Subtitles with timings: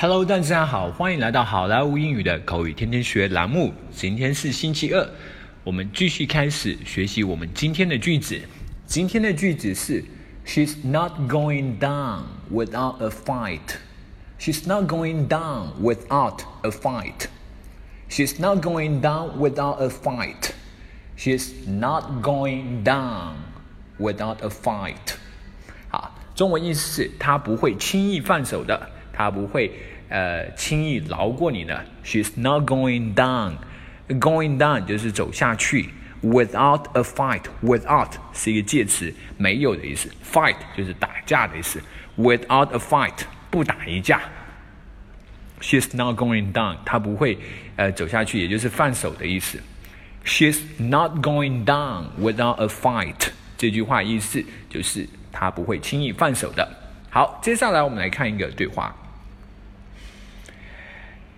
[0.00, 3.74] Hello，大家好，欢迎来到好莱坞英语的口语天天学栏目。
[3.90, 5.04] 今天是星期二，
[5.64, 8.40] 我们继续开始学习我们今天的句子。
[8.86, 10.04] 今天的句子是
[10.46, 13.58] ：She's not going down without a fight.
[14.38, 17.26] She's not going down without a fight.
[18.08, 20.52] She's not going down without a fight.
[21.16, 23.32] She's not going down
[23.98, 25.16] without a fight.
[25.88, 28.90] 好，中文意思是她不会轻易放手的。
[29.18, 29.72] 他不会
[30.08, 31.84] 呃轻易饶过你的。
[32.04, 33.54] She's not going down.
[34.08, 35.90] Going down 就是走下去。
[36.22, 40.08] Without a fight, without 是一个介词，没有的意思。
[40.24, 41.82] Fight 就是打架的意思。
[42.16, 43.14] Without a fight
[43.50, 44.20] 不打一架。
[45.60, 47.38] She's not going down，她不会
[47.74, 49.60] 呃走下去，也就是放手的意思。
[50.24, 53.30] She's not going down without a fight。
[53.56, 56.68] 这句话意思就是她不会轻易放手的。
[57.10, 58.94] 好，接下来我们来看一个对话。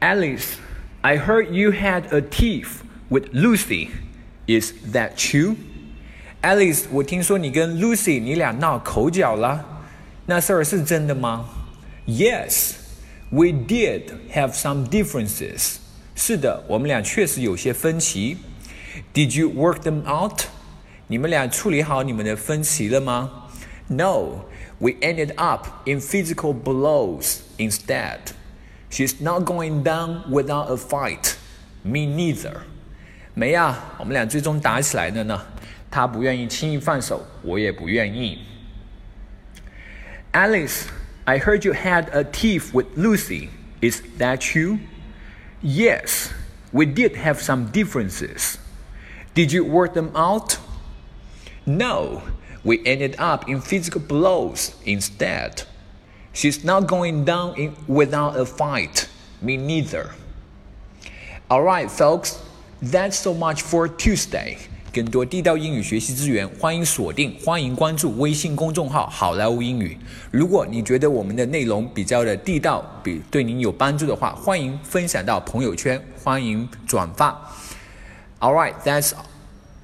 [0.00, 0.56] Alice,
[1.02, 3.90] I heard you had a tiff with Lucy.
[4.46, 5.56] Is that true?
[6.42, 9.84] Alice，我听说你跟 Lucy 你俩闹口角了，
[10.26, 11.48] 那事儿是真的吗？
[12.06, 12.74] Yes,
[13.30, 15.76] we did have some differences.
[16.14, 18.36] 是的，我们俩确实有些分歧。
[19.14, 20.42] Did you work them out?
[21.06, 23.48] 你们俩处理好你们的分歧了吗？
[23.88, 24.44] No,
[24.78, 28.18] we ended up in physical blows instead.
[28.90, 31.36] She's not going down without a fight.
[31.82, 32.60] Me neither.
[33.34, 35.44] 没呀，我们俩最终打起来了呢。
[35.90, 38.38] 她不愿意轻易放手，我也不愿意。
[40.32, 40.84] Alice,
[41.24, 43.48] I heard you had a tiff with Lucy.
[43.80, 44.78] Is that true?
[45.62, 46.30] Yes,
[46.72, 48.56] we did have some differences.
[49.34, 50.58] Did you work them out?
[51.66, 52.22] No,
[52.62, 55.62] we ended up in physical blows instead.
[56.34, 59.06] She's not going down in, without a fight.
[59.40, 60.06] Me neither.
[61.48, 62.36] Alright, folks,
[62.82, 64.56] that's so much for Tuesday.
[64.92, 69.98] 更多地道英语学习资源，欢迎锁定，欢迎关注微信公众号“好莱坞英语”。
[70.30, 77.36] 如果你觉得我们的内容比较的地道，比对您有帮助的话，欢迎分享到朋友圈，欢迎转发。
[78.40, 79.12] Alright, that's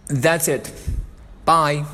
[0.09, 0.69] that's it.
[1.45, 1.85] Bye.